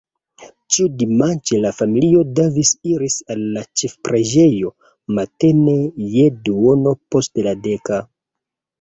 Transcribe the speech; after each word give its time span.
Ĉiudimanĉe 0.77 1.59
la 1.65 1.71
familio 1.81 2.23
Davis 2.39 2.73
iris 2.93 3.19
al 3.35 3.45
la 3.59 3.65
ĉefpreĝejo, 3.83 4.75
matene 5.21 5.79
je 6.19 6.29
duono 6.53 6.99
post 7.13 7.47
la 7.51 7.59
deka. 7.71 8.05